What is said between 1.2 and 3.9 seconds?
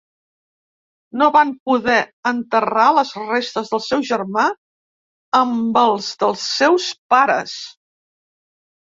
No van poder enterrar les restes del